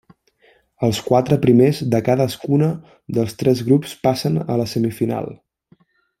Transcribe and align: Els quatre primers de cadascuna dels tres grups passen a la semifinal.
Els 0.85 1.01
quatre 1.09 1.37
primers 1.43 1.81
de 1.95 1.99
cadascuna 2.07 2.69
dels 3.19 3.37
tres 3.43 3.61
grups 3.69 3.95
passen 4.09 4.41
a 4.55 4.57
la 4.63 4.67
semifinal. 4.75 5.31